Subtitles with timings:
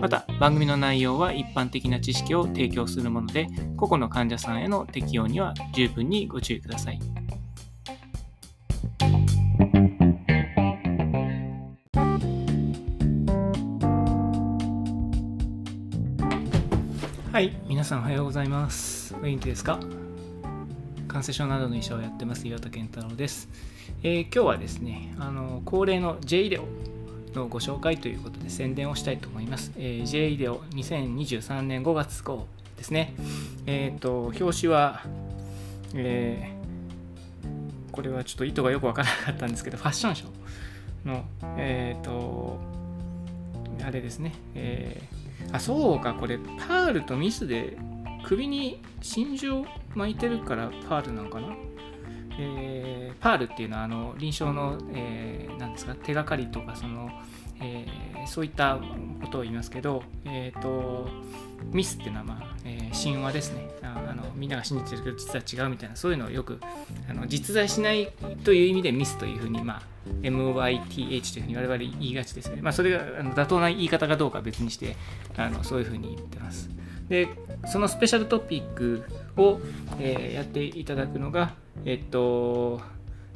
[0.00, 7.00] また番組の内容は一般的な知識を提供するもので個々の患者さんへの適用には十分にご注意ください。
[17.32, 19.14] はい皆さんおはようございます。
[19.14, 19.78] お元気ですか？
[21.08, 23.48] 感染症などの医者をやってます岩田健太郎です、
[24.02, 26.64] えー今日はですねあの恒例の J イデオ
[27.36, 32.46] のご紹介ということで宣伝をしたいと思います、えー J イデオ2023年5月号
[32.76, 33.14] ですね。
[33.66, 35.02] えっ、と表紙は、
[35.94, 36.56] えー
[37.92, 41.24] これはちょっと意図がよくわからなかったんですけどファッションショーの
[41.56, 42.58] えっ、と
[43.82, 45.16] あれですね、えー
[45.52, 47.76] あそうかこれパールとミスで
[48.24, 51.56] 首に真珠を巻いてるからパールなのかな、
[52.38, 57.10] えーパールっていうのはあの臨床の、えーなんですか手がかりとかその、
[57.60, 58.80] えーそういった
[59.20, 61.08] ことを言いますけど、えー、と
[61.70, 66.60] ミスっていうのは、まあえー神話ですねああのみんなが信じてるけど実は違うみたいなそういうのをよく
[67.08, 68.12] あの実在しない
[68.44, 69.82] という意味でミスというふうに、まあ、
[70.22, 72.60] MYTH というふうに我々言いがちですね。
[72.62, 74.96] まあ、それがあの妥当な言い方かどうかは別にして
[75.36, 76.68] あのそういうふうに言ってます。
[77.08, 77.28] で、
[77.66, 79.04] そのスペシャルトピック
[79.36, 79.60] を、
[79.98, 82.80] えーやっていただくのが、えっと、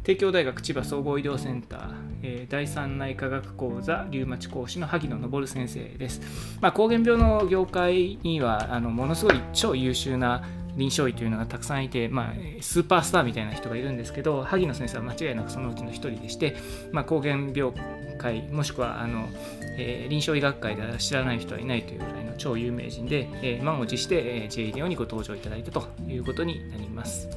[0.03, 1.81] 帝京大学千葉総合医療センター、
[2.23, 6.21] えー第三内科学講座リウマチ講師の萩野昇先生です。
[6.61, 10.43] まあ、膠原病の業界にはあのものすごい超優秀な
[10.77, 16.57] 臨床医というのがたくさんいて、まあ、スーパースターみたいな人がいるんですけど萩野先生は間違いなくそのうちの一人でして、
[16.93, 17.73] まあ、膠原病
[18.21, 19.29] 界もしくはあの、
[19.79, 27.29] えー臨床医学会では知らない人はいないというぐらいの超有名人で、えー満を持して、えー JDO にご登場いただいたということになります。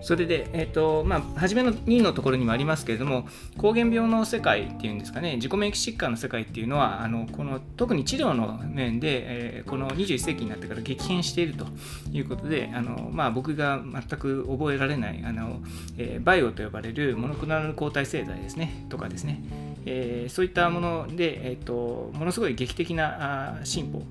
[0.00, 3.26] それで、えっとまあ、初めの2のところにもありますけれども、
[3.56, 9.22] 膠原病の世界っていうんですかね、自己免疫疾患の世界っていうのは、あのこの特に治療の面で、
[9.58, 11.66] えーこの21世紀になってから激変していると
[12.10, 15.60] いうことで、あのまあ、僕が全く覚えられないあの、
[15.98, 19.42] えーバイオと呼ばれるモノクナル抗体製剤ですね、とかですね、
[19.86, 24.02] えーそういったもので、えっとものすごい劇的な進歩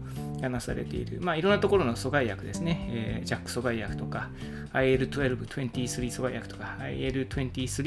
[0.41, 4.29] がなされている、まあ、いろんなところの阻害薬ですね、えー、ジャック阻害薬とか、
[4.73, 7.28] IL-12、23阻害薬とか、IL-23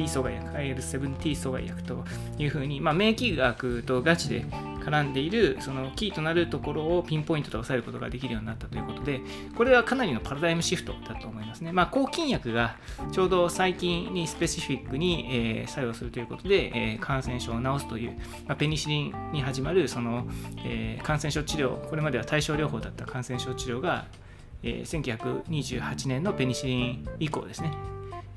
[0.09, 2.05] 阻害薬、IL-17 阻害薬と
[2.39, 4.45] いうふうに、まあ、免疫学とガチで
[4.81, 9.21] 絡んでいるそのキーとなるところをピンポイントで抑えることができるようになったということで、
[9.57, 11.73] これはかなりのパラダイムシフトだと思いますね。
[11.73, 12.77] まあ、抗菌薬が
[13.13, 18.13] ちょうど細菌にスペシフィックに、えー作用するということで、えー感染症を治すという、
[18.47, 20.27] まあ、ペニシリンに始まるその、
[20.65, 24.07] えー感染症治療、これまでは対症療法だった感染症治療が、
[24.63, 27.73] えー1928年のペニシリン以降ですね、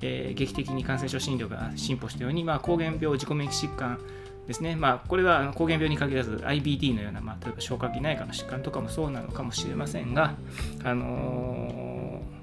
[0.02, 4.00] えー劇的に感染症診療が進歩したように、まあ、膠原病、自己免疫疾患
[4.48, 10.36] ですね、まあ、これはあの膠原病に限らず IBD のような、まあ、例えば消化器内科の疾患とかもそうなのかもしれませんが、
[10.84, 12.34] あのー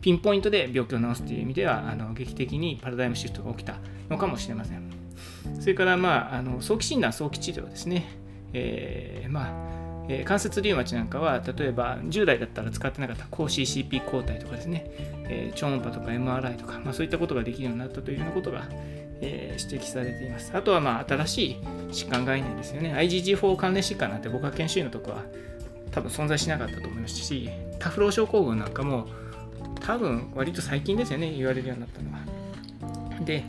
[0.00, 3.74] ピンポイントで病気を治すという意味ではあの劇的にパラダイムシフトが起きた
[4.08, 4.82] のかもしれません。
[5.60, 8.06] それから、まあ、あの早期診断、早期治療ですね。
[8.52, 14.86] えーまあえー関節リウマチなんかは、例えば10代だったら使ってなかった抗 CCP 抗体とかですね、
[15.28, 18.68] えー超音波とか MRI とか、まあ、そういったことができるようになったというようなことが、
[19.20, 20.52] えー指摘されています。
[20.54, 21.56] あとは、まあ、新しい
[21.90, 22.94] 疾患概念ですよね。
[22.94, 25.24] IgG4 関連疾患なんて僕は研修医のとこは
[25.90, 27.48] 多分存在しなかったと思いますし、
[27.78, 29.08] TAFRO 症候群なんかも
[29.80, 33.24] 多分割と最近ですよね、言われるようになったのは。
[33.24, 33.44] で、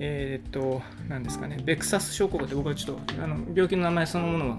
[0.00, 4.58] えーっと、なんですかね、 VEXAS 症候群って僕はちょっとあの病気の名前そのものは、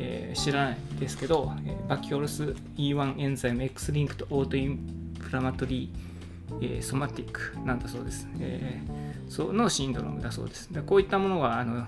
[0.00, 1.52] えー知らないですけど、
[1.88, 8.26] vacuoles E1 enzyme X-linked autoinflammatory、えー somatic なんだそうです。
[8.40, 10.70] えーそのシンドロームだそうです。
[10.72, 11.86] でこういったものはあの、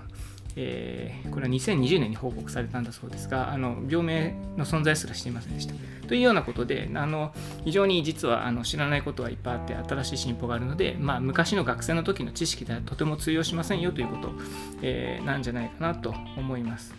[0.55, 5.75] えーこれは2020年に報告されたんだそうですが、あの病名の存在すらしていませんでした。
[6.07, 7.33] というようなことで、あの
[7.65, 14.31] 非常に実はあの知らないことはいっぱいあって、新しい進歩があるので、まあ、昔の学生の時の知識ではとても通用しませんよということ、
[14.81, 16.95] えーなんじゃないかなと思います。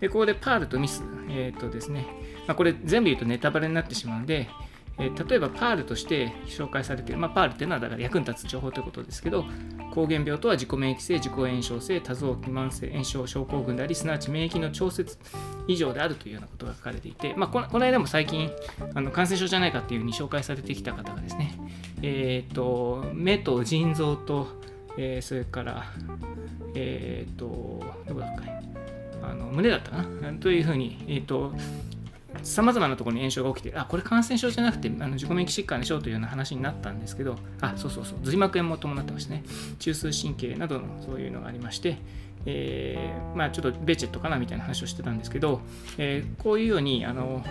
[0.00, 2.06] で、ここでパールとミス、えっ、とですね、
[2.46, 4.48] まあ、これ全部言うとネタバレになってしまうので、
[4.98, 9.44] え例えばパールとして紹介されている、まあ、パールっていうのはだから役に立つ情報ということですけど、
[9.94, 15.18] 膠原病とは自己免疫性、自己炎症性、多臓器慢性炎症症候群であり、すなわち免疫の調節
[15.68, 18.50] 以上であるというようなことが書かれていて、まあ、この間も最近
[18.94, 21.58] あの感染症じゃないかっていうふうに紹介されてきた方がですね、
[22.02, 24.48] えーと、目と腎臓と、
[24.96, 25.92] えー、それから、
[26.74, 28.50] えーと、どこだっけ
[29.22, 31.52] あの胸だったかなというふうに、えーと、
[32.42, 39.44] さまざまなところに炎症が起きて、あ、これ感染症じゃなくてあの自己免疫疾患でしょうというような話になったんですけど、あ、そうそうそう、髄膜炎も伴ってましたね。
[39.78, 41.98] 中枢神経などのそういうのがありまして、
[42.46, 45.60] えー、まあ、ちょっとベチェットかなみたいな話をしてたんですけど、
[45.98, 47.44] えー、こういうようにあの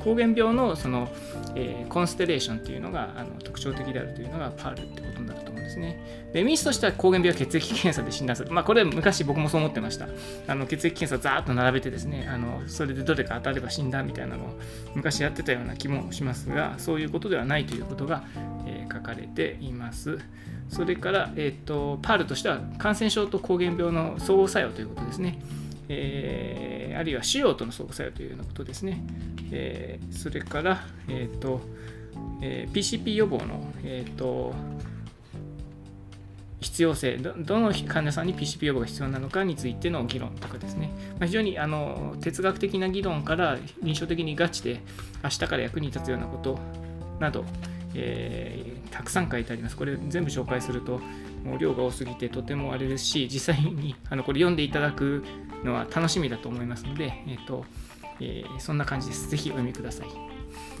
[0.00, 1.08] 膠原病のその、
[1.54, 6.00] えー、コンステレーションっていうのがあの特徴的であるというのがパールってことになると思うんですね。
[6.32, 8.50] でミスとしては膠原病は血液検査で診断する。
[8.50, 10.08] まあこれ昔僕もそう思ってました。
[10.46, 14.58] あの血液検査ざーっと並べてですね、あのそれでどれか当たれば診断みたいなのを
[14.94, 18.24] 昔やってたような気もしますが、そういうことではないということが、
[18.66, 20.18] えー、書かれています。
[20.68, 25.38] それから、えーと、パールとしては感染症と膠原病の相互作用ということですね。
[25.90, 29.02] えー、あるいは腫瘍との相互作用というようなことですね。
[29.50, 31.60] えー、それから、えーと
[32.42, 34.54] えー、PCP 予防の、えーと、
[36.60, 44.80] 必要性ど、の患者さんに PCP 予防が必要なのかについての議論とかですね、まあ、非常にあの哲学的な議論から臨床的にガチで
[45.22, 46.58] 明日から役に立つようなこと
[47.20, 47.44] など、
[47.94, 49.76] えー、たくさん書いてあります。
[49.76, 51.00] これ全部紹介すると
[51.44, 55.24] もう量が多すぎてとてもあれですし、実際にあのこれ読んでいただく
[55.64, 57.64] のは楽しみだと思いますので、えーと
[58.20, 59.28] えー、そんな感じです。
[59.30, 60.37] ぜひお読みください。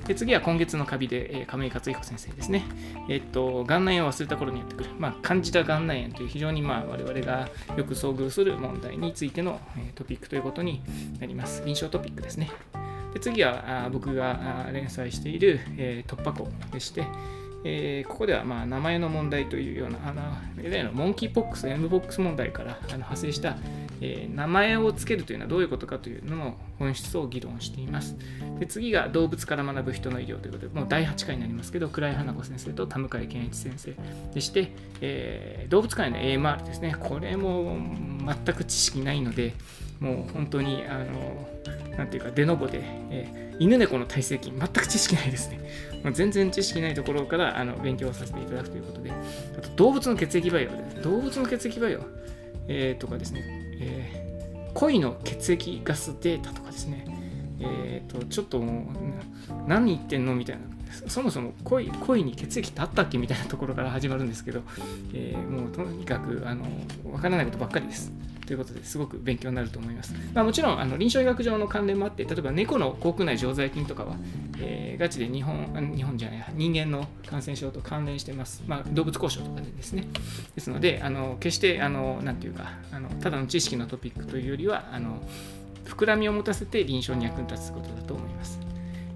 [0.08, 2.64] で次は今月のカビで、えー、亀井克彦先生ですね。
[3.10, 10.82] えっ、と、眼内炎を忘れた頃にやってくる、まあ、感じた眼内炎という非常に、まあ、我々がよく遭遇する問題についての、え、トピックということに
[11.20, 11.62] なります。
[11.66, 12.50] 臨床トピックですね。
[13.12, 17.04] で次はあ僕が連載している、え、突破口でして、
[17.70, 20.22] えー、ここではまあ名前の問題というような、あの
[20.62, 23.56] 例のモンキーポックス、M ボックス問題からあの派生した、
[24.00, 28.16] えー、名前を付けるというのはどういうことかというのの本質を議論しています。
[28.58, 33.94] で次が動物から学ぶ人の医療ということで、もう第8回になりますけど、倉井花子先生と田向健一先生
[34.32, 34.72] でして、
[35.02, 37.76] えー、動物界の AMR ですね、これも
[38.24, 39.52] 全く知識ないので、
[40.00, 41.48] もう本当に、あの、
[41.98, 42.80] なんていうか、デノボで、
[43.10, 45.58] えー、犬猫の体制筋、全く知識ないですね。
[46.04, 51.02] まあ、全然知識ないところからあの勉強させていただくということで、あと動物の血液培養です。
[51.02, 52.00] 動物の血液培養、
[52.68, 53.42] えー、とかですね、
[53.80, 57.04] えー、恋の血液ガスデータとかですね、
[57.60, 60.62] えー、とちょっともう何言ってんのみたいな
[61.08, 64.62] そもそも恋恋に血液ってあったっけみたいなところから始まるんですけど、
[65.12, 66.64] えー、もうとにかくあの
[67.02, 68.12] 分からないことばっかりです。
[68.48, 70.14] ということですごく勉強になると思います。
[70.32, 74.16] まあ、もちろんあの臨床医学上の関連もあって、例えば猫の口腔内常在菌とかは、
[74.58, 78.62] えー、ガチで日本、日本じゃない人間の感染症と関連してます。
[78.66, 80.06] まあ、動物交渉とかでですね。
[80.54, 85.20] ですので、あの決してあのなんていうかあの、ただの知識のトピックというよりは、あの
[85.84, 88.58] 膨らみを持たせて臨床に役に立つことだと思います。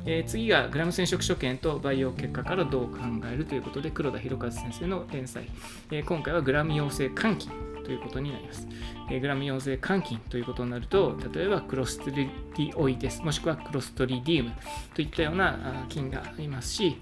[0.04, 2.98] えー、次がグラム染色所見と培養結果からどう考
[3.32, 5.48] えるということで黒田博和先生の連載、
[5.90, 7.48] えー、今回はグラム陽性換気
[7.84, 8.66] ということになります。
[9.10, 14.52] えー、グラム陽性換気ということになると、例えばクロストリディオイデス、もしくはクロストリディウム
[14.94, 17.00] といったような菌がありますし、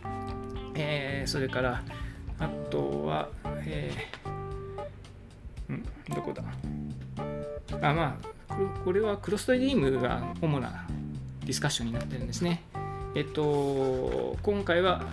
[0.74, 1.82] えー、それから、
[2.38, 3.28] あとは、
[3.66, 6.42] えー、どこだ？
[7.82, 8.18] あ、ま
[8.48, 8.54] あ、
[8.84, 10.86] これはクロストリディウムが主な
[11.44, 12.62] ディスカッションになってるんですね。
[13.14, 15.08] えっと、今回はあの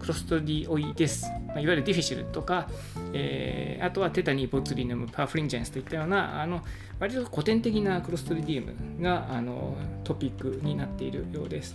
[0.00, 2.68] クロストディオイデス、まあ、いわゆるディフィシルとか、
[3.12, 6.62] えー、あとはテタニー、ボツリヌム、パーフリンジェンスといったような、あの
[6.98, 8.66] 割と古典的なクロストリディウ
[8.98, 11.74] ムがあのトピックになっているようです。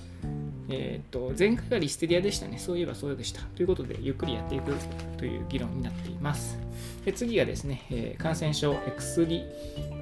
[0.67, 2.57] えーと、前回がリステリアでしたね。
[2.57, 3.41] そういえばそうでした。
[3.55, 4.73] ということで、ゆっくりやっていく
[5.17, 6.57] という議論になっています。
[7.05, 9.43] で次がですね、えー、感染症エクスリ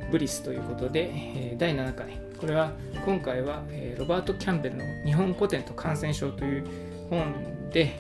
[0.10, 2.18] ブリスということで、えー、第7回。
[2.40, 2.72] これは
[3.06, 6.66] 今回は、えー、ロバート・キャンベルの日本古典と感染症という
[7.10, 7.34] 本
[7.72, 8.00] で、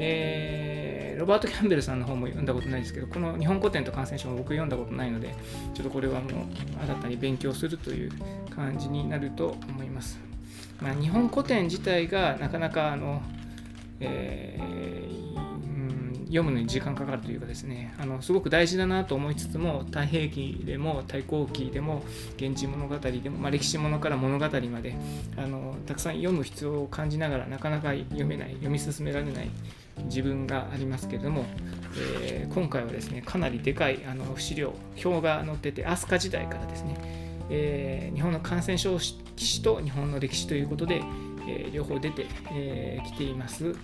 [0.00, 5.34] え、ロバート・キャンベルさんの本も読んだことないですけど、この日本古典と感染症も僕読んだことないので、
[5.74, 6.30] ちょっとこれはもう
[6.86, 8.12] 新たに勉強するという
[8.54, 10.18] 感じになると思います。
[10.80, 13.22] まあ、日本古典自体がなかなかあの、
[14.00, 14.90] えー、
[16.30, 22.02] 読むのに時間かかるというかですねあのすごく大事だなと思いつつも太平記でも太閤記でも
[22.38, 24.94] 源氏物語でも、まあ、歴史物から物語まで
[25.36, 29.50] あのたくさん読む必要を感じながらなかなか読めない読み進められない
[30.04, 31.44] 自分がありますけれども、
[32.22, 36.96] えー、今回はですねかなりでかいあの資料表が載ってて飛鳥時代からですね、
[37.50, 41.02] えー、日本の感染症史と日本の歴史ということで、
[41.48, 43.74] えー、両方出てき、えー、ています。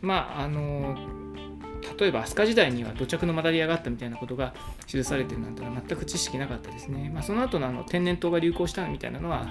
[0.00, 0.96] まああの
[1.98, 4.54] 例えば飛鳥時代には土着のマダリアがあったみたいなことが
[4.86, 7.10] 記されてるなんてのは全く知識なかったですね。
[7.12, 9.48] まあ、その後のあの天然痘が流行したみたいなのは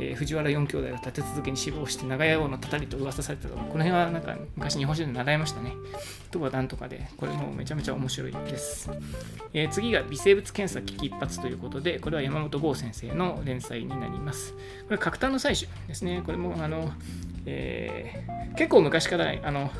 [0.00, 5.72] えー、藤原四兄弟が立て続けに死亡して長屋王のたたりと噂されたとこの辺はなんか昔日本史で習いましたね。
[6.30, 8.90] とはなんとかで、これもめちゃめちゃ面白いです。
[9.52, 14.52] えー、次が微生物検査危機一髪ということで、これは山本剛先生の連載になります。
[14.52, 14.58] こ
[14.90, 16.22] れ角炭の採取ですね。
[16.24, 16.90] これもあの、
[17.46, 19.70] えー、結構昔からあの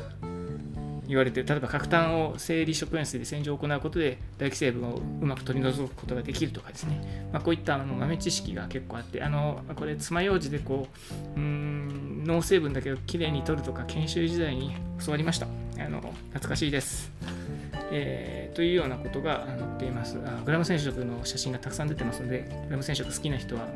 [1.07, 10.87] 言われて例えば角炭を生理食塩水で洗浄を行うことで唾液成分をうまく取り除くことができるとかですね、まあ、こういったあの豆知識が結構あってあのこれ爪楊枝でこ
[11.35, 15.47] ううん脳成分だけをきれいに取るとか研修時代に教わりました
[15.79, 17.11] あの懐かしいです
[17.95, 20.41] えー、というようなことが載っていますあ。
[20.43, 23.67] グラム染色の写真がたくさん出てますので、グラム染色好きな人は、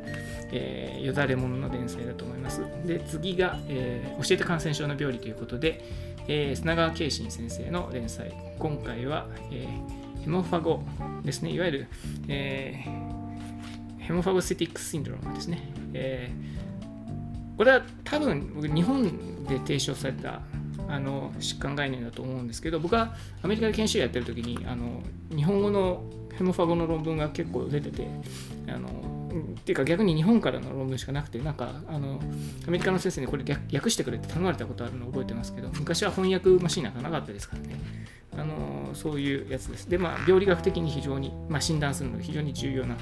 [0.51, 2.62] えー、よだれものの連載だと思います。
[2.86, 5.84] で、次が、えー、教えて感染症の病理ということで、
[6.27, 8.34] えー、砂川慶信先生の連載。
[8.60, 10.81] 今回は、えー、ヘモファゴ
[11.24, 11.51] ですね。
[11.51, 11.88] いわゆる、
[12.27, 15.62] えー、ヘモファゴセティックスシンドロームですね。
[15.93, 20.41] えー、これは多分僕日本で提唱された
[20.89, 25.01] あの疾患概念だと思うんですけど僕はアメリカで研修やってる時にあの
[25.36, 26.03] 日本語の
[26.38, 28.07] ヘモファゴの論文が結構出てて
[28.67, 29.26] あの
[29.63, 32.20] ていうか逆に日本からの論文しかなくてなんかあの
[32.67, 37.79] アメリカの先生にこれ訳してくれって頼まれたことあるのを覚えてますけど昔は翻訳マシンなんかなかったですからね
[38.38, 42.96] あのそういうやつですでまあ病理学的に非常に、まあ、診断するのが非常に重要な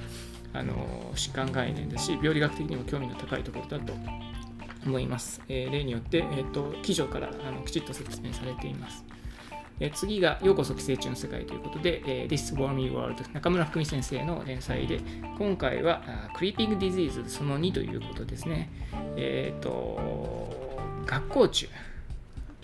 [0.54, 3.94] あの疾患概念だし病理学的にも興味の高いところだと
[4.86, 5.42] 思います。
[5.50, 9.04] えー、例によって、えーと、記事からあのきちっと説明されています。
[9.80, 15.02] え、次が、ようこそ寄生虫の世界ということで、え、This Warmy World 中村福美先生の連載で、
[15.38, 16.02] 今回は
[16.36, 18.70] Creeping Disease その2ということですね。
[19.18, 21.68] えっ、ー、と、学校中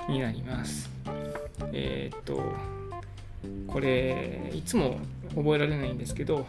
[0.08, 0.90] になります。
[1.74, 2.42] えっ、ー、と、
[3.68, 4.98] これ、いつも
[5.36, 6.48] 覚えられないんですけど、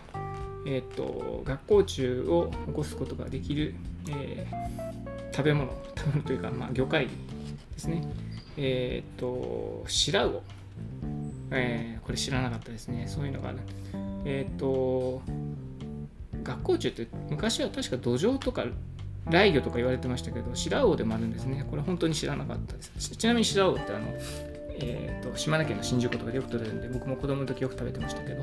[0.64, 3.74] えっ、と、学校中を起こすことができる、
[4.08, 4.46] え
[5.32, 7.10] 食べ物食べ物というか、まあ、魚介で
[7.78, 8.02] すね
[8.56, 10.42] えっ、と白魚、
[11.50, 13.04] えー、これ知らなかったですね。
[13.06, 13.58] そういうのがある。
[14.24, 15.22] えっ、と
[16.42, 18.64] 学校中って昔は確か土壌とか
[19.26, 21.64] 雷魚とか言われてましたけど白魚でもあるんですね。
[21.70, 23.16] これ本当に知らなかったです。
[23.16, 24.06] ちなみに白魚ってあの
[24.84, 28.42] えーと、島根県の新宿とかでよく取れるんで僕も子供の時よく食べてましたけど、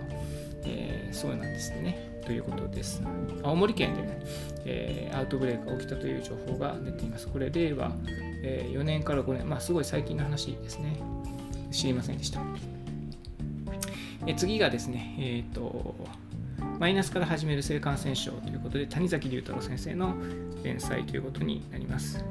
[0.66, 3.02] えー、そうなんですねということです。
[3.44, 4.20] 青森県でね、
[4.66, 7.28] えー、アウトブレイクが起きたという情報が出ています。
[7.28, 7.92] これ、令和、
[8.44, 10.98] えー、4年から5年、まあ、すごい最近の話ですね。
[11.72, 12.42] 知りませんでした。
[14.28, 15.96] え次がですね、え、ー、と、
[16.80, 20.14] マイナスから始める性感染症ということで、谷崎龍太郎先生の
[20.64, 22.24] 連載ということになります。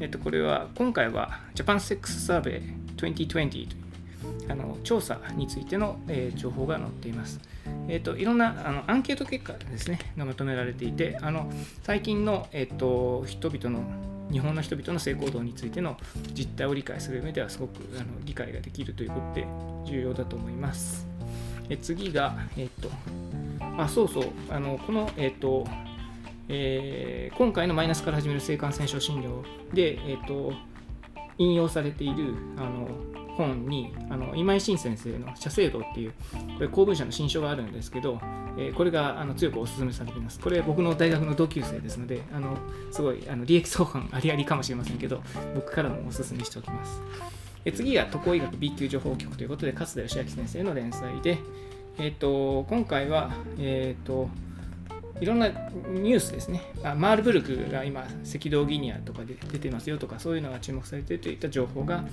[0.00, 2.00] えっ、と、これは、今回は Japan Sex
[2.40, 2.62] Survey
[2.96, 3.86] 2020という
[4.48, 7.40] あの調査についての、えー、情報が載っています。
[7.88, 11.50] えーと、いろんなあのアンケート結果ですねがまとめられていてあの
[11.82, 13.84] 最近の、えーと、人々の
[14.30, 15.96] 日本の人々の性行動についての
[16.34, 19.46] 実態を理解する上ではすごくあの理解ができるということで
[19.84, 21.06] 重要だと思います。
[21.68, 22.90] え次が、えっ、ー、と、
[23.82, 25.66] あ、そうそう、あのこの、えっ、ー、と、
[26.48, 29.42] えー、今回のマイナスから始める性感染症診療
[29.74, 30.52] で、えっ、と、
[31.38, 32.88] 引用されているあの
[33.36, 36.12] 本にあの今井晋先生の「社制度」っていう
[36.56, 38.20] これ公文社の新書があるんですけど、
[38.58, 40.40] えー、これがあの強くお勧めされています。
[40.40, 42.56] これ僕の大学の同級生ですのであの
[42.90, 45.22] すごいあの利益相反ありありかもしれませんけど
[45.54, 47.00] 僕からもお勧めしておきます。
[47.64, 51.38] え次が渡航医学 B 級情報局ということで勝田義明先生の連載で、
[51.98, 54.28] えーと、今回は、えーと
[55.20, 62.04] いろんなニュースですね、あマールブルクが今、赤道ギニアとかで出てますよとか、そういうのが注目されているといった情報が、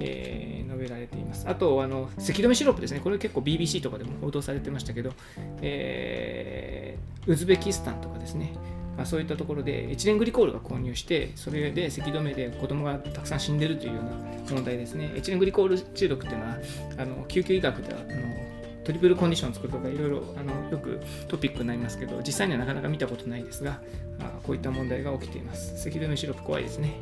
[0.00, 1.48] えー、述べられています。
[1.48, 5.12] あと、あの咳止めシロップですね、これ結構 BBC とかでも報道されてましたけど、
[5.60, 8.52] えー、ウズベキスタンとかですね、
[8.96, 14.10] まあ、そういったところでエチレングリコールが購入して、それで咳止めで子供がたくさん死んでるというような
[14.50, 15.12] 問題ですね。
[15.16, 16.58] エチレングリコール中毒っていうのは、
[16.98, 18.51] あの救急医学ではあの
[18.84, 23.80] トリプルコンディションを作るとかいろいろあのよくトピックになりますけど実際にはなかなか見たことないですが
[24.20, 25.80] あこういった問題が起きています。
[25.82, 26.94] 咳止めシロップ怖いですね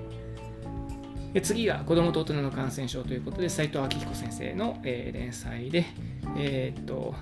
[1.32, 5.86] で次が子どもと大人の感染症ということで斉藤明彦先生の、えー、連載で、
[6.36, 7.14] えー、っと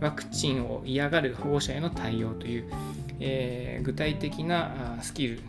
[0.00, 2.72] ワクチンを嫌がる保護者への対応という、
[3.20, 5.40] えー、具体的なスキル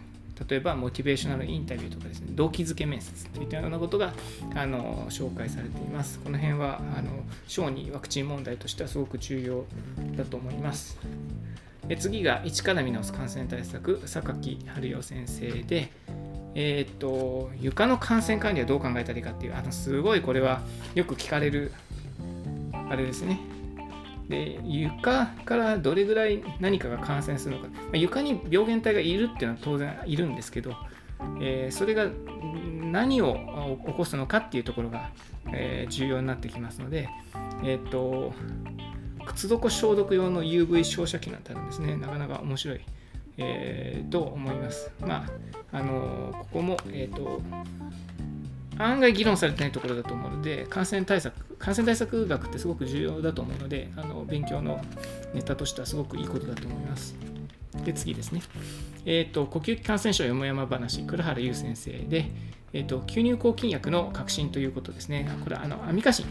[0.47, 4.13] 例えばモチベーショナルインタビューとかですね動機づけ面接といったようなことが
[4.53, 6.19] あの紹介されています。
[6.19, 7.09] この辺はあの
[7.47, 9.65] 小児ワクチン問題としてはすごく重要
[10.17, 10.97] だと思います。
[11.87, 15.91] で次が一から見直す感染対策榊春代先生で
[16.55, 20.61] えっ、と床の感染管理はどう考えたらいいかっていうあのすごいこれは
[20.95, 21.73] よく聞かれる
[22.89, 23.54] あれですね。
[24.29, 30.75] で床からどれぐらい何かが感染するのか、まあ、床に病原体がいるっていうのは当然いるんですけど、
[31.39, 32.07] えー、それが
[32.91, 35.11] 何を起こすのかっていうところが、
[35.51, 37.09] えー、重要になってきますので、
[37.63, 38.33] え、ー、と
[39.25, 41.95] 靴底消毒用の UV 照射器なんてあるんですね。
[41.97, 42.81] なかなか面白い、
[43.37, 44.91] えー、と思います。
[45.01, 45.25] ま
[45.71, 47.41] ああのここも、えっ、と
[48.77, 54.81] 案外議論されてないところだと思うので感染対策感染対策学ってすごく重要だと思うのであの勉強の
[55.33, 57.15] ネタとしてはすごくいいことだと思います。
[57.83, 58.41] で次ですね。
[59.05, 62.31] えっ、ー、と呼吸器感染症よもやま話倉原優先生で、
[62.73, 65.29] えーと、吸入抗菌薬の革新ということですね。
[65.43, 66.25] これあのアミカシン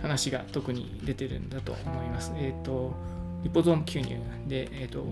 [0.00, 2.32] 話が特に出てるんだと思います。
[2.36, 2.94] えっ、ー、と
[3.42, 5.04] リポゾーム吸入でえっ、ー、と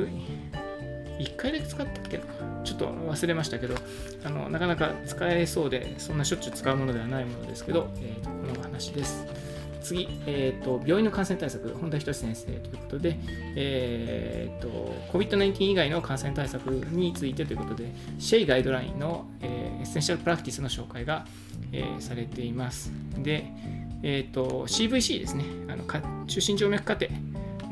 [0.00, 2.24] 1回だけ使ったっけな
[2.64, 3.74] ちょっと忘れましたけど、
[4.24, 9.26] あのなかなか使えそうで、そんなしょっちゅう使うものではないものですけど、えー、とこの話です。
[9.82, 13.18] 次、えーと、病院の感染対策、本田仁先生ということで、
[13.56, 14.68] えーと、
[15.12, 21.26] COVID-19 以外の感染対策についてということで、 SHEA ガイドラインの、えー、 essential practices の紹介が、
[21.72, 22.92] えー、されています。
[23.18, 23.44] で、
[24.04, 25.84] えーと、CVC ですね、あの
[26.26, 27.08] 中心静脈過程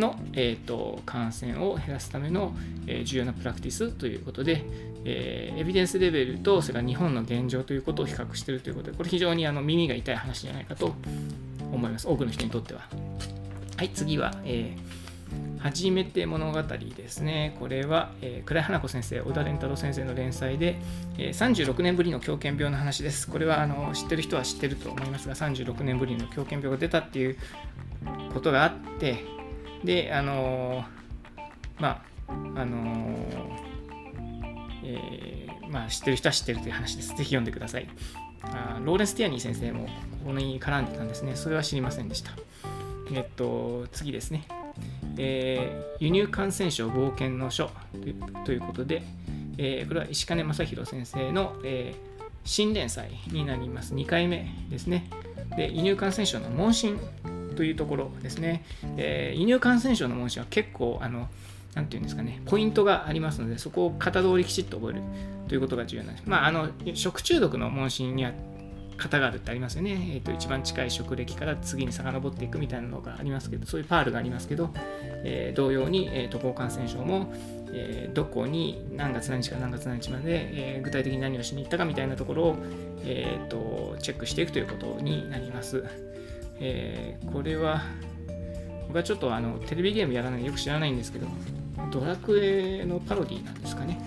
[0.00, 4.64] の、えーと、感染を減らすための、えー、重要なプラクティスということで、
[5.04, 10.95] えー、エビデンスレベルとそれから日本の現状ということを比較しているということで、これ非常にあの耳が痛い話じゃないかと
[11.73, 12.09] 思います。
[12.09, 12.88] 多くの人にとっては。
[13.76, 15.00] はい、次は、えー
[15.61, 17.54] 初めて物語ですね。
[17.61, 20.80] これは、えー、倉井花子先生、小田蓮太郎先生の連載で、
[21.19, 23.28] えー、36年ぶりの狂犬病の話です。
[23.28, 27.37] これはあの知ってる人は知ってると思いますが、36年ぶりの狂犬病が出たっていう
[28.33, 29.23] ことがあって、
[29.84, 30.84] で、あの、
[31.78, 33.16] まあ、あの
[34.84, 37.08] えー、まあ、知ってる人は知ってるという話です。
[37.10, 37.88] ぜひ読んでください。
[38.42, 39.90] あローレンス・ティアニー先生もこ
[40.26, 41.37] こに絡んでたんですね。
[41.37, 42.32] それは知りませんでした。
[43.12, 44.46] えっと、次ですね。
[45.18, 47.70] えー、輸入感染症冒険の書
[48.44, 49.02] ということで、
[49.58, 53.94] えー、これは石金正弘先生の、えー、新連載になります。
[53.94, 55.10] 2回目ですね。
[55.56, 56.99] で、輸入感染症の問診
[57.61, 58.64] というところですね。
[58.96, 61.29] えー、輸入感染症の問診は結構、あの、
[61.75, 65.03] なんていうんですかね、ポイントがありますので、そこを型通りきちっと覚える
[65.46, 66.25] ということが重要なんです。
[66.27, 68.33] まあ、あの、食中毒の問診には
[68.96, 69.90] 型があるってありますよね。
[70.14, 74.70] えーと、一番近い職歴から次に遡っていくみたいなのがありますけど、そういうパールがありますけど、
[75.23, 77.31] えー、同様に、えー、渡航感染症も、
[77.75, 82.57] えー、どこに何月何日か何月何日まで、えー、具体的に何をしに行ったかみたいなところを、
[83.05, 85.85] えーとチェックしていくということになります。
[86.61, 87.83] えー、これは、
[88.87, 91.27] 僕はちょっとあのテレビゲームやらないよく知らないんですけど、
[91.90, 93.99] ドラクエのパロディなんですかね。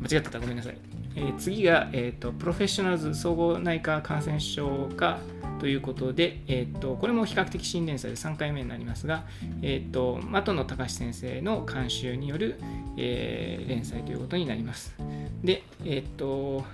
[0.00, 0.76] 間違ってたごめんなさい。
[1.16, 5.18] えー、次が、えーと、プロフェッショナルズ総合内科感染症科
[5.58, 9.24] ということで、えーと、これも比較的新連載で3回目になりますが、
[9.62, 12.60] えーと、的野隆先生の監修による、
[12.96, 14.94] えー、連載ということになります。
[15.42, 16.64] で、えっ、と、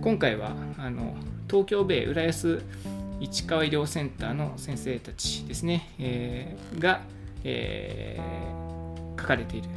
[0.00, 1.14] 今回はあの
[1.48, 2.62] 東京米浦安
[3.20, 7.02] 市川医療センターの先生たちですね、えー、が、
[7.44, 9.68] えー、書かれている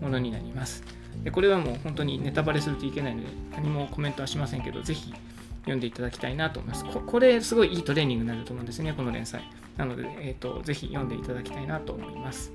[0.00, 0.84] ものになります。
[1.24, 5.12] でこれはもう本当にネタバレするといけないので何もコメントはしませんけど、ぜひ
[5.60, 6.84] 読んでいただきたいなと思います。
[6.84, 9.42] ここれすごいいいトレーニングになると思うんですね、この連載。
[9.76, 12.52] なので、えーと、ぜひ読んでいただきたいなと思います。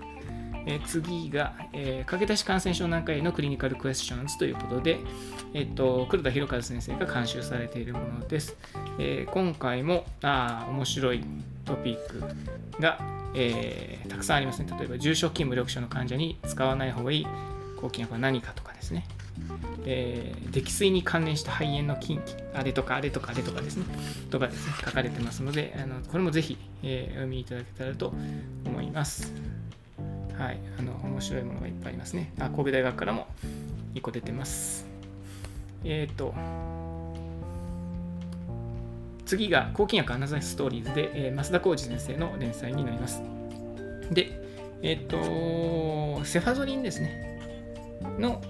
[0.68, 5.00] え、次が、えー、駆け出し感染症難解のクリニカルクエスチョンズということで、
[5.54, 8.58] えーと、黒田博和先生が監修されているものです。
[9.00, 11.24] えー、今回もあ面白い
[11.64, 12.22] トピック
[12.82, 13.00] が、
[13.34, 14.68] えー、たくさんありますね。
[14.78, 17.28] 例えば、重症筋無力症の患者に使わない方がいい
[17.80, 19.06] 抗菌薬は何かとかですね。
[19.86, 23.86] えー、溺水に関連した肺炎の禁忌、あれとかあれとかあれとかですね、
[24.30, 28.14] とかですね、書かれてますので、あのこれもぜひ、えー、お読みいただけたらと
[28.66, 29.32] 思います。
[30.38, 32.32] はい、あの面白いものがいっぱいありますね。
[32.40, 33.28] あ、神戸大学からも
[33.96, 34.86] 1個出てます。
[35.84, 36.34] えっ、ー、と、
[39.26, 43.22] 次が抗菌薬アナザーストーリーズで、えー、増田浩二先生の連載になります。
[44.12, 44.40] で、
[44.82, 47.40] えっ、ー、と、セファゾリンですね、
[48.20, 48.42] の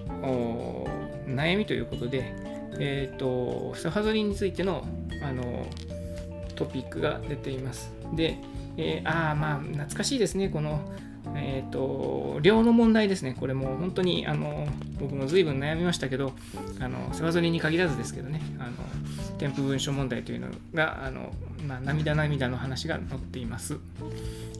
[1.26, 2.34] 悩みということで、
[2.78, 4.86] えっ、と、セファゾリンについての
[5.22, 5.66] あの
[6.54, 7.90] トピックが出ています。
[8.14, 8.36] で、
[8.76, 10.80] えー、ああ、まあ、懐かしいですね、この、
[11.34, 13.36] えっ、ー、と、量の問題ですね。
[13.38, 14.66] これも本当に、あの、
[14.98, 16.32] 僕も随分悩みましたけど、
[16.80, 18.72] あの、世話ぞりに限らずですけどね、あの、
[19.38, 21.32] 添付文書問題というのが、あの、
[21.66, 23.78] まあ、涙涙の話が載っています。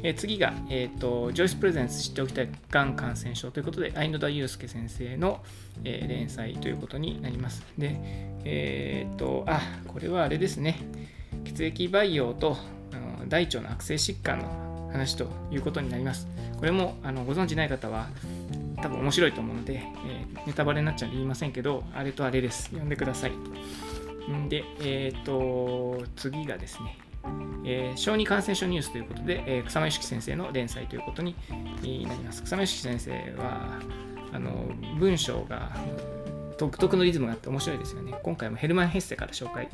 [0.02, 5.42] えー、次が、えっ、ー、と、ジョイスプレゼンス知っておきたいがん感染症ということで、相野田祐介先生の、
[5.84, 7.64] えー、連載ということになります。
[7.76, 7.96] で、
[8.44, 10.78] えっ、と、あ、これはあれですね。
[11.44, 12.56] 血液培養と
[13.28, 16.26] 大腸の悪性疾患の話ということになります。
[16.58, 18.08] これもあのご存じない方は
[18.82, 22.64] 多分面白いと思うので、えー、ネタバレになっちゃうんで言いませんけど、あれとあれです。
[22.64, 23.32] 読んでください。
[24.32, 26.98] んで、えっ、ー、と、次がですね、
[27.64, 31.34] えー、小児感染症ニュースということで、えー、草間由紀先生の連載ということに
[32.06, 32.42] なります。
[32.42, 33.80] 草間由紀先生は、
[34.32, 35.72] あの文章が
[36.58, 38.14] 独特のリズムがあって面白いですよね。
[38.22, 39.68] 今回もヘルマン・ヘッセから紹介、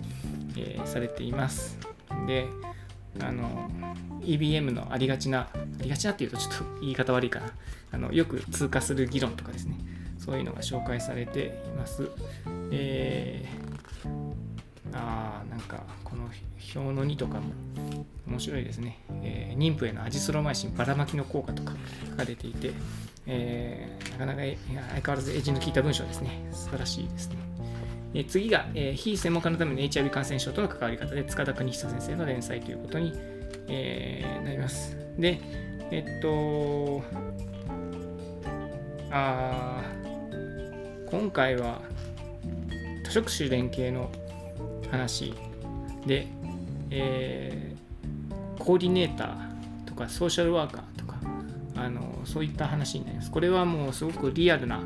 [0.57, 1.79] えー、されています。
[2.27, 2.47] で、
[3.21, 3.71] あの
[4.23, 7.47] EBM のありがちな、ありがちなっていうとちょっと言い方悪いかな。
[7.93, 9.79] あのよく通過する議論とかですね、
[10.19, 12.11] そういうのが紹介されています。
[12.71, 14.09] えー、
[14.93, 16.25] あー、なんかこの
[16.75, 17.53] 表の2とかも
[18.27, 18.99] 面白いですね。
[19.23, 21.75] えー、妊婦へのアジスロマイシンばらまきの効果とか
[22.11, 22.73] 書かれていて、
[23.27, 26.49] えー、なかなか相変わらずエッジの効いた文章ですね。
[26.53, 27.54] 素晴らしいですね。
[28.15, 33.13] え次が、えー、非専門家のための HIV 感染症との関わり方で塚田邦久先生の連載ということに、
[33.67, 34.97] えー、なります。
[35.19, 35.41] で、
[35.91, 37.03] えっと、
[39.11, 39.83] あ
[41.11, 41.83] 今回は
[43.05, 44.11] 多職種連携の
[44.91, 45.35] 話
[46.07, 46.29] で、
[46.91, 51.17] えー、コーディネーターとかソーシャルワーカーとか
[51.77, 53.31] あのそういった話になります。
[53.33, 54.81] これはもうすごくリアルな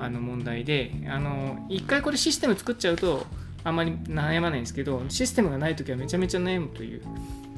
[0.00, 3.26] あの問題であの一回これシステム作っちゃうと
[3.62, 7.02] あんまり悩まないんですけどシステムがない時はめちゃめちゃ悩むという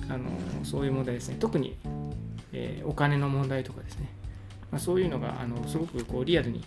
[0.09, 0.25] あの
[0.63, 1.37] そういう問題ですね。
[1.39, 1.77] 特に、
[2.53, 4.09] えー、お金の問題とかですね、
[4.71, 6.65] まあ、そういうのがあのすごくこうリアルに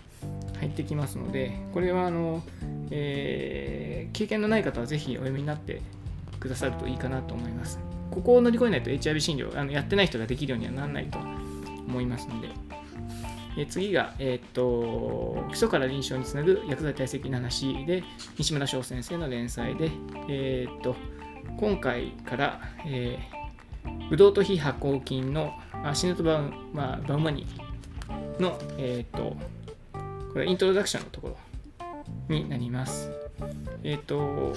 [0.59, 2.43] 入ってきますのでこれはあの、
[2.91, 5.81] えー、経験のない方はぜひお読みになって
[6.39, 7.79] くださるといいかなと思います。
[8.11, 12.49] ここを乗り越えないと HIV 診療あのやってない人ができるようにはならないと思いますので
[13.61, 18.03] え次が、えっ、と、基礎から臨床につなぐ薬剤体積の話で、
[18.37, 19.91] 西村翔先生の連載で、
[20.29, 20.95] えっ、と、
[21.57, 25.51] 今回から、えー、ブドウと非発酵菌の
[25.83, 27.45] アシネトバウ,、まあ、バウマニ
[28.39, 29.35] の、えっ、と、
[30.31, 31.37] これイントロダクションのところ
[32.33, 33.11] になります。
[33.83, 34.55] えっ、と、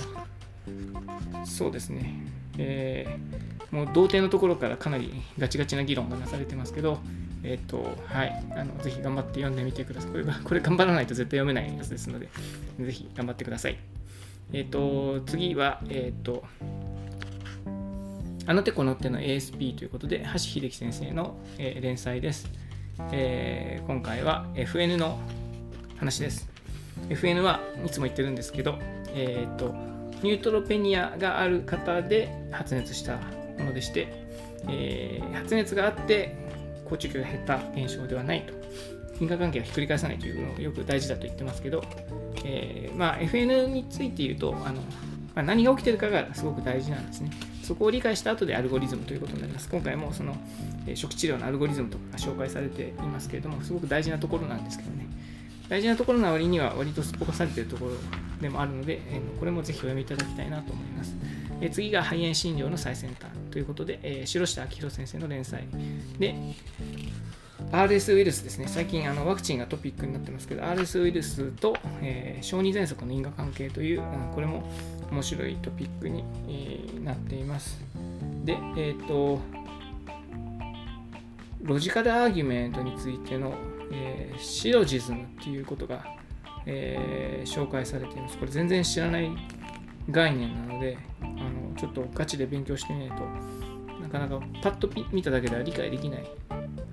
[1.44, 2.24] そうですね。
[2.56, 7.00] えー、もう童貞のところからかなりガチガチな議論がなされてますけど、
[7.44, 10.10] えっ、ー、と、はい、あの、ぜひ頑張って読んでみてください。
[10.10, 12.28] これ これ頑張らないと絶対読めないやつですので、
[12.80, 13.76] ぜひ頑張ってください。
[14.52, 16.44] えっ、ー、と、次は、えっ、と、
[18.44, 22.48] あの手この手の ASP ということで、橋秀樹先生の、え連載です、
[23.12, 23.86] えー。
[23.86, 25.18] 今回は FN の
[25.96, 26.48] 話です。
[27.08, 28.78] FN はいつも言ってるんですけど、
[29.14, 29.74] えっ、と、
[30.22, 33.16] ニュートロペニアがある方で発熱した
[33.58, 34.08] ものでして、
[34.68, 36.41] えー、発熱があって
[36.92, 38.52] 高中級が減った現象ではないと。
[39.20, 41.84] 因果関係をひっくり返さないというのをよく大事だと言ってますけど、
[42.44, 44.80] えー、まあ、FN について言うと、あの
[45.34, 47.30] まあ、何が起きてるかがすごく大事なんですね。
[47.62, 49.68] そこを理解した後でアルゴリズムということになります。
[49.70, 50.36] 今回もその、
[50.86, 55.06] えー、初期治療のアルゴリズムとかが紹介されていますけれども、すごく大事なところなんですけどね。
[55.68, 57.92] 大事なところの割には割とすっぽかされているところ
[58.42, 61.14] でもあるので、えー、これもぜひお読みいただきたいなと思います。
[61.60, 65.64] えー、次が肺炎診療の最先端ということで、えー、白下明宏先生の連載
[66.18, 66.34] で、
[67.70, 68.66] RS ウイルスですね。
[68.66, 74.68] 最近あのワクチンがトピックになってますけど、RS ウイルスと、えー、小児喘息の因果関係という、うん、これも
[75.10, 77.80] 面白いトピックに、えー、なっています。
[78.44, 79.38] で、えっ、ー、と、
[81.62, 83.54] ロジカルアーギュメントについての、
[83.92, 86.04] えー、シロジズムっていうことが、
[86.66, 88.38] えー、紹介されています。
[88.38, 89.30] これ全然知らない
[90.10, 93.24] 概念なので、あのちょっとガチで勉強してみないと
[94.02, 96.26] なかなかパッと見ただけでは理解できない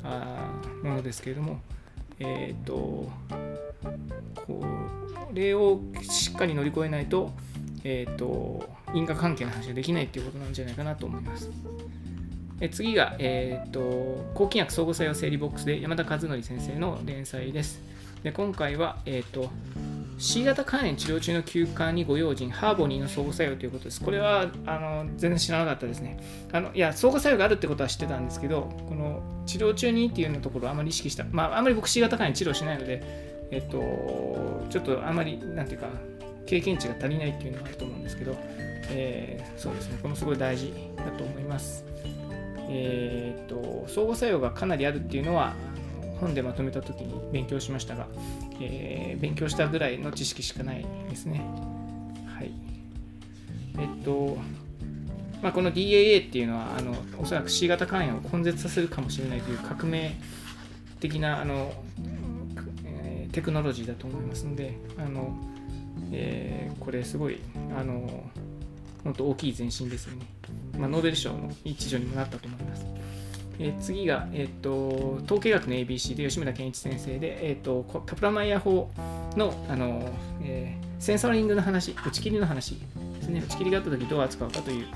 [0.03, 1.59] あものですけれども、
[2.19, 3.09] えっ、ー、と
[4.35, 7.31] これをしっかり乗り越えないと,、
[7.83, 11.49] えーと、因果関係の話ができないっていうことなんじゃないかなと思います。
[12.61, 17.81] え次が、えーと、抗菌薬相互作用整理ボックスで山田和則先生の連載です。
[18.23, 19.49] で今回は、えーと
[20.19, 24.01] C 型肝炎治療中の休暇にご用心、ハーボニーの相互作用ということです。
[24.01, 26.19] これはあの全然知らなかったですね。
[26.51, 33.01] あのいや、相互作用があるってことは知ってたんですけど、この治療中にっていうのところをあまり意識した、まあ、あまり僕 C 型肝炎治療しないので、
[33.51, 35.87] えっと、ちょっとあまり、なんていうか、
[36.45, 38.35] 経験値が足りないっていうのがあると思うんですけど、
[38.89, 41.85] えー、そうですね、このすごい大事だと思います。
[42.67, 45.55] えー、っと、相互作用がかなりあるっていうのは、
[46.19, 48.07] 本でまとめた時に勉強しましたが、
[48.61, 51.41] えー、勉強したぐらいの知識しかないですね。
[52.27, 52.51] はい。
[53.77, 54.37] えっと、
[55.41, 60.15] まあ、この DAA っていうのはあのおそらく C 型肝炎を根絶させるかもしれないという革命
[60.99, 61.71] 的なあの、
[62.85, 65.33] えー、テクノロジーだと思いますのであの、
[66.11, 67.39] えー、これすごい
[67.77, 68.25] あの
[69.03, 70.25] 本当大きい前進ですよね。
[70.77, 72.85] まあ、ノーベル賞の一助にもなったと思います。
[73.59, 78.89] え、次が、えーと、統計学の ABC で吉村健一先生で、えーと、カプラマイヤ法
[79.35, 80.09] のあの、
[80.41, 82.79] えー、センサリングの話、打ち切りの話
[83.19, 84.87] ですね、打ち切りがあったときどう扱うかという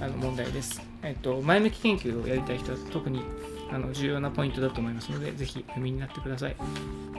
[0.00, 0.80] あの問題です。
[1.02, 3.22] えーと、前向き研究をやりたい人は特に
[3.72, 6.56] あの重要なポイントだと思いますので、ぜひ読みになってください。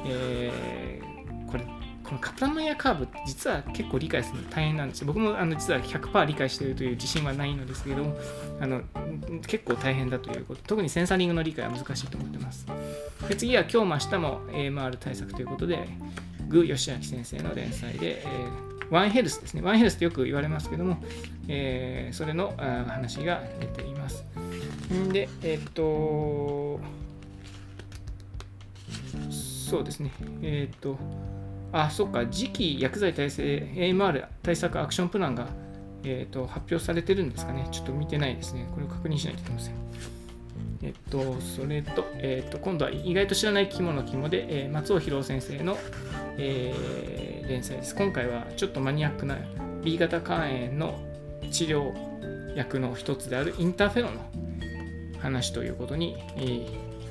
[0.05, 1.65] えー、これ
[2.13, 5.07] このカプランマイヤーカーブって実は結構理解するの大変なんですよ。
[5.07, 8.15] 僕もあの実は100%理解しているという自信はないのですけれども、
[8.59, 8.81] あの
[9.47, 10.61] 結構大変だということ。
[10.63, 12.67] 特にセンサリングの理解は難しいと思ってます。
[13.27, 15.87] で次は今日も明日も AMR 対策ということで、
[16.49, 19.61] 具義明先生の連載で、えー、ワンヘルスですね。
[19.63, 21.03] ワンヘルスってよく言われますけども、
[21.47, 22.53] えー、それの
[22.87, 24.23] 話が出ています。
[25.11, 26.79] で、えー、っと、
[29.73, 30.11] そうですね。
[30.43, 30.99] え、っと、
[31.73, 33.43] あ、そっか、次期薬剤耐性
[33.75, 35.47] AMR 対策アクションプランが、
[36.03, 37.67] えーと、発表されてるんですかね。
[37.71, 38.69] ちょっと見てないですね。
[38.71, 39.73] これを確認しないといけません。
[40.83, 45.77] えっと、それと、えっと、今度は意外と知らない肝の肝で、えー、松尾博先生の、
[46.37, 47.95] えー、連載です。
[47.95, 49.37] 今回はちょっとマニアックな
[49.83, 50.99] B 型肝炎の
[51.51, 51.91] 治療
[52.55, 54.21] 薬の一つであるインターフェロンの
[55.19, 56.17] 話ということに、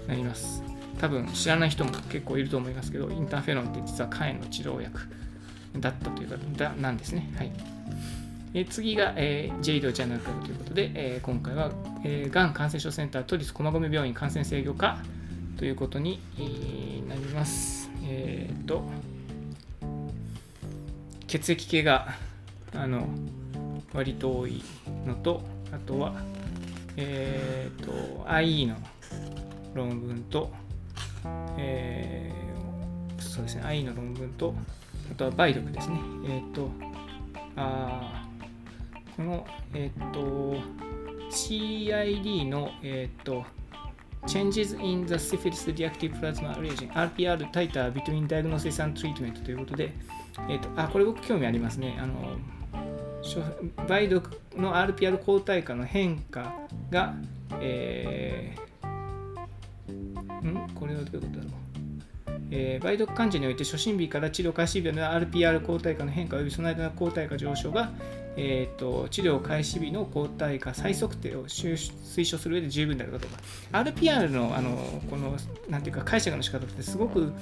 [0.06, 0.71] なります。
[0.98, 5.00] 多分知らない人も結構いると思いますけど、インターフェロンって実は肝炎の治療薬
[5.78, 7.32] だったというか、だなんですね。
[7.36, 7.52] はい。
[8.54, 11.70] え次が、えー、ジェイドジャーナルクラブということで、えー、今回は、
[12.04, 14.98] えー、がん感染症センター都立駒込病院感染制御科
[15.56, 17.90] ということに、えー、なります。
[18.04, 18.84] えっ、ー、と、
[21.26, 22.08] 血液系が
[22.74, 23.08] あの
[23.94, 24.62] 割と多い
[25.06, 26.14] のと、あとは、
[26.98, 28.76] えっ、ー、と、IE の
[29.74, 30.52] 論文と、
[31.58, 34.54] えー、そうですね、愛の論文と、
[35.10, 35.96] あとは梅毒ですね。
[36.26, 36.70] えっ、ー、と、
[37.56, 38.28] あ
[39.16, 40.56] この、えっ、ー、と、
[41.30, 43.44] CID の、えっ、と、
[44.26, 49.92] Changes in the Syphilis Reactive Plasma Reagen, RPR Titer Between Diagnosis and Treatment ということで、
[50.48, 51.98] えっ、と、あ、これ僕興味ありますね。
[52.00, 52.36] あの、
[53.86, 56.54] 梅毒の RPR 抗体価の変化
[56.90, 57.14] が、
[57.60, 60.70] えー、ん？
[60.74, 61.52] これはどういうことだろう？
[62.54, 67.92] えー、梅毒患者において初診日から治療開始日の RPR 抗体価の変化及びその間の抗体価上昇が、
[68.36, 73.40] えーと、治療開始日の抗体価再測定を推奨する上で十分であるかどうか。
[73.90, 74.76] RPR のあの
[75.08, 75.36] この
[75.70, 77.32] なんていうか解釈の仕方ってすごく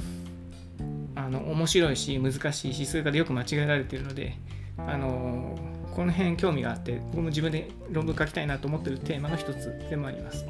[1.16, 4.36] あの面白いし難しいしそれからよく間違えられているので
[4.78, 5.58] あの
[5.94, 10.46] この辺興味があって僕も自分で論文書きたいなと思っているテーマの一つでもあります。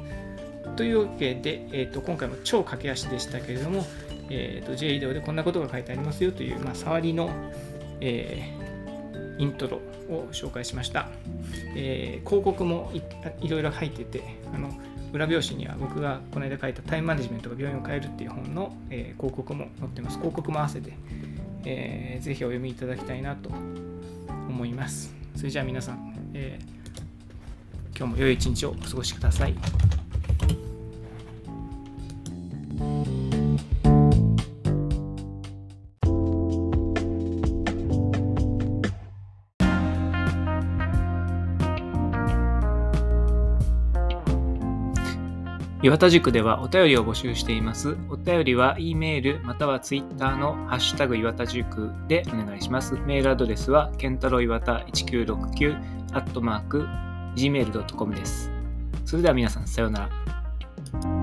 [0.75, 3.85] というわけで、えーと、今回も超駆け足でしたけれども、
[4.29, 7.29] えーと、J イデオでこんなことが書いてありますよという、まあ、触りの、
[7.99, 9.77] えー、イントロ
[10.09, 11.09] を紹介しました。
[11.75, 12.91] えー、広告も
[13.41, 14.69] いろいろ入ってて、あの
[15.13, 20.17] 裏表紙には僕がこの間書いたタイムマネジメントが病院を変えるっていう本の、えー、広告も載ってます。
[20.17, 20.93] 広告も合わせて、
[21.65, 25.13] えー、ぜひお読みいただきたいなと思います。
[25.35, 29.55] それじゃあ皆さん、えー、今日も良い一日をお過ごしください。
[45.83, 47.97] 岩田塾ではお便りを募集しています。
[48.09, 52.93] お便りは E メールまたは Twitter のハッシュタグ岩田塾でお願いします。
[53.07, 55.75] メールアドレスはケンタロイワタ1969
[56.13, 56.85] アットマーク
[57.35, 58.51] gmail.com です。
[59.05, 61.20] それでは皆さんさようなら。